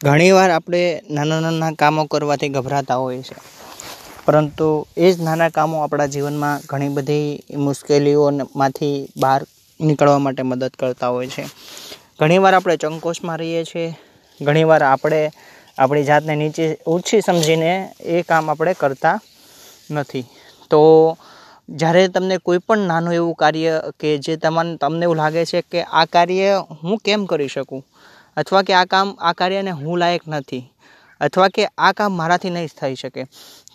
ઘણીવાર 0.00 0.50
આપણે 0.50 0.80
નાના 1.10 1.40
નાના 1.40 1.72
કામો 1.74 2.02
કરવાથી 2.06 2.48
ગભરાતા 2.48 2.96
હોઈએ 2.96 3.22
છે 3.22 3.36
પરંતુ 4.26 4.66
એ 4.96 5.12
જ 5.12 5.22
નાના 5.22 5.48
કામો 5.50 5.76
આપણા 5.78 6.08
જીવનમાં 6.08 6.64
ઘણી 6.70 6.90
બધી 6.90 7.28
મુશ્કેલીઓમાંથી 7.64 8.96
બહાર 9.16 9.40
નીકળવા 9.80 10.18
માટે 10.18 10.42
મદદ 10.42 10.74
કરતા 10.76 11.08
હોય 11.08 11.28
છે. 11.28 11.44
ઘણીવાર 12.18 12.54
આપણે 12.54 12.76
ચંકોશમાં 12.78 13.40
રહીએ 13.40 13.62
છીએ, 13.64 13.88
ઘણીવાર 14.40 14.82
આપણે 14.84 15.22
આપણી 15.78 16.04
જાતને 16.04 16.36
નીચે 16.36 16.66
ઓછી 16.86 17.22
સમજીને 17.22 17.72
એ 18.10 18.22
કામ 18.24 18.48
આપણે 18.48 18.74
કરતા 18.74 19.16
નથી. 19.90 20.24
તો 20.70 20.80
જ્યારે 21.70 22.08
તમને 22.10 22.38
કોઈ 22.40 22.60
પણ 22.60 22.86
નાનું 22.86 23.14
એવું 23.14 23.36
કાર્ય 23.36 23.74
કે 24.00 24.18
જે 24.20 24.36
તમને 24.38 24.78
તમને 24.78 25.04
એવું 25.04 25.18
લાગે 25.18 25.42
છે 25.46 25.60
કે 25.64 25.80
આ 25.92 26.06
કાર્ય 26.08 26.50
હું 26.80 26.98
કેમ 27.00 27.26
કરી 27.26 27.48
શકું? 27.48 27.82
અથવા 28.36 28.62
કે 28.62 28.74
આ 28.74 28.86
કામ, 28.86 29.14
આ 29.20 29.32
કાર્યને 29.34 29.72
હું 29.72 29.98
લાયક 29.98 30.24
નથી, 30.28 30.64
અથવા 31.20 31.48
કે 31.50 31.68
આ 31.78 31.92
કામ 31.92 32.18
મારાથી 32.20 32.50
નહીં 32.50 32.74
થઈ 32.80 32.96
શકે, 32.96 33.22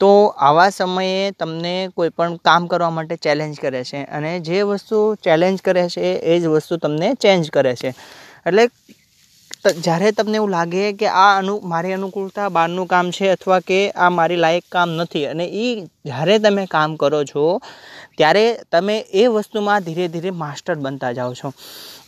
તો 0.00 0.10
આવા 0.40 0.68
સમયે 0.72 1.32
તમને 1.38 1.74
કોઈપણ 1.96 2.36
કામ 2.44 2.66
કરવા 2.66 2.92
માટે 2.92 3.16
ચેલેન્જ 3.18 3.58
કરે 3.60 3.82
છે 3.84 4.04
અને 4.16 4.30
જે 4.40 4.62
વસ્તુ 4.64 5.00
ચેલેન્જ 5.24 5.62
કરે 5.62 5.84
છે 5.88 6.06
એ 6.26 6.40
જ 6.40 6.44
વસ્તુ 6.48 6.78
તમને 6.78 7.08
ચેન્જ 7.16 7.50
કરે 7.50 7.74
છે. 7.76 7.94
એટલે 8.46 8.64
જ્યારે 9.76 10.10
તમને 10.12 10.36
એવું 10.36 10.50
લાગે 10.50 10.84
કે 10.94 11.06
આ 11.16 11.30
અનુ, 11.38 11.54
મારી 11.64 11.92
અનુકૂળતા 11.92 12.48
બહારનું 12.50 12.86
કામ 12.86 13.10
છે 13.10 13.30
અથવા 13.30 13.60
કે 13.60 13.80
આ 13.96 14.10
મારી 14.10 14.42
લાયક 14.44 14.66
કામ 14.72 14.90
નથી 14.98 15.26
અને 15.26 15.46
એ 15.62 15.66
જ્યારે 16.08 16.38
તમે 16.38 16.66
કામ 16.70 16.96
કરો 16.96 17.22
છો, 17.24 17.46
ત્યારે 18.18 18.44
તમે 18.72 18.96
એ 19.14 19.26
વસ્તુમાં 19.26 19.82
ધીરે 19.82 20.08
ધીરે 20.08 20.34
માસ્ટર 20.42 20.78
બનતા 20.84 21.12
જાઓ 21.12 21.34
છો. 21.40 21.52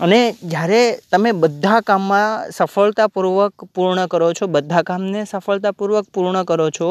અને 0.01 0.21
જ્યારે 0.45 0.81
તમે 1.13 1.33
બધા 1.33 1.81
કામમાં 1.81 2.51
સફળતાપૂર્વક 2.51 3.69
પૂર્ણ 3.75 4.07
કરો 4.07 4.33
છો, 4.33 4.51
બધા 4.57 4.83
કામને 4.83 5.25
સફળતાપૂર્વક 5.25 6.09
પૂર્ણ 6.15 6.43
કરો 6.45 6.71
છો, 6.71 6.91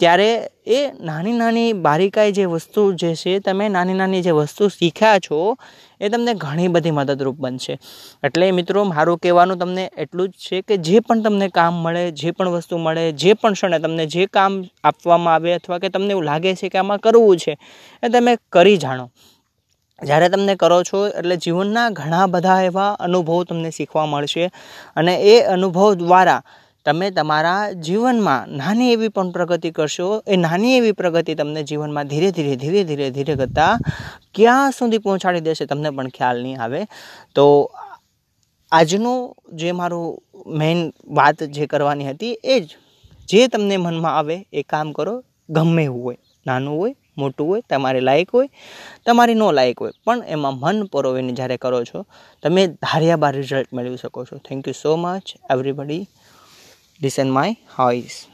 ત્યારે 0.00 0.30
એ 0.68 0.78
નાની 1.00 1.32
નાની 1.32 1.72
બારીકાઈ 1.72 2.32
જે 2.32 2.44
વસ્તુ 2.44 2.82
જે 2.92 3.14
છે, 3.14 3.38
તમે 3.38 3.68
નાની 3.68 3.94
નાની 3.94 4.22
જે 4.22 4.30
વસ્તુ 4.30 4.68
શીખ્યા 4.68 5.22
છો, 5.26 5.38
એ 6.00 6.08
તમને 6.08 6.34
ઘણી 6.34 6.68
બધી 6.68 6.90
મદદરૂપ 6.90 7.38
બનશે. 7.40 7.78
એટલે 8.22 8.50
મિત્રો, 8.50 8.84
મારું 8.84 9.18
કહેવાનું 9.18 9.58
તમને 9.58 9.84
એટલું 9.98 10.28
જ 10.28 10.42
છે 10.48 10.60
કે 10.62 10.76
જે 10.76 11.00
પણ 11.00 11.22
તમને 11.22 11.48
કામ 11.48 11.80
મળે, 11.84 12.04
જે 12.12 12.30
પણ 12.30 12.48
વસ્તુ 12.48 12.78
મળે, 12.78 13.04
જે 13.12 13.32
પણ 13.34 13.58
ક્ષણે 13.58 13.78
તમને 13.78 14.06
જે 14.06 14.26
કામ 14.26 14.58
આપવામાં 14.84 15.34
આવે 15.34 15.54
અથવા 15.54 15.78
કે 15.78 15.88
તમને 15.88 16.14
એવું 16.16 16.27
લાગે 16.28 16.52
છે 16.60 16.72
કે 16.72 16.78
આમાં 16.82 17.02
કરવું 17.04 17.42
છે 17.42 17.58
એ 18.02 18.12
તમે 18.14 18.32
કરી 18.52 18.78
જાણો. 18.78 19.06
જ્યારે 19.98 20.28
તમને 20.32 20.54
કરો 20.56 20.78
છો 20.84 20.98
એટલે 21.10 21.36
જીવનના 21.44 21.88
ઘણા 21.92 22.26
બધા 22.34 22.62
એવા 22.66 22.90
અનુભવો 23.06 23.42
તમને 23.44 23.70
શીખવા 23.76 24.06
મળશે 24.06 24.44
અને 24.96 25.14
એ 25.32 25.36
અનુભવ 25.54 25.88
દ્વારા 26.02 26.40
તમે 26.86 27.06
તમારા 27.10 27.62
જીવનમાં 27.86 28.52
નાની 28.58 28.92
એવી 28.92 29.08
પણ 29.08 29.32
પ્રગતિ 29.32 29.70
કરશો, 29.70 30.06
એ 30.26 30.36
નાની 30.36 30.76
એવી 30.76 30.94
પ્રગતિ 31.00 31.34
તમને 31.34 31.62
જીવનમાં 31.70 32.10
ધીરે 32.10 32.30
ધીરે 32.36 32.54
ધીરે 32.62 32.82
ધીરે 32.84 33.08
ધીરે 33.16 33.34
કરતાં 33.40 33.82
ક્યાં 34.34 34.72
સુધી 34.72 35.02
પહોંચાડી 35.06 35.44
દેશે 35.48 35.66
તમને 35.66 35.90
પણ 35.90 36.14
ખ્યાલ 36.16 36.38
નહીં 36.44 36.62
આવે. 36.62 36.80
તો 37.36 37.44
આજનું 38.72 39.18
જે 39.54 39.72
મારું 39.72 40.06
મેઇન 40.60 40.78
વાત 41.18 41.44
જે 41.56 41.66
કરવાની 41.66 42.08
હતી 42.10 42.34
એ 42.44 42.56
જ, 42.60 42.68
જે 43.28 43.40
તમને 43.48 43.76
મનમાં 43.78 44.14
આવે 44.18 44.36
એ 44.52 44.62
કામ 44.64 44.92
કરો 44.92 45.14
ગમે 45.50 45.86
હોય. 45.86 46.18
નાનું 46.46 46.78
હોય, 46.78 46.96
મોટું 47.18 47.48
હોય, 47.48 47.62
તમારે 47.70 48.00
લાયક 48.00 48.30
હોય, 48.30 48.48
તમારી 49.06 49.34
ન 49.34 49.42
લાયક 49.42 49.80
હોય. 49.80 49.92
પણ 50.04 50.22
એમાં 50.28 50.54
મન 50.54 50.84
પરોવીને 50.84 51.32
જ્યારે 51.32 51.56
કરો 51.56 51.84
છો, 51.84 52.06
તમે 52.42 52.66
ધાર્યા 52.66 53.16
બાર 53.16 53.36
રિઝલ્ટ 53.36 53.74
મેળવી 53.74 53.96
શકો 53.96 54.24
છો. 54.24 54.38
Thank 54.38 54.68
you 54.68 54.74
so 54.82 54.96
much 54.96 55.22
everybody 55.50 56.08
and 57.18 57.30
my 57.30 57.56
voice 57.78 58.26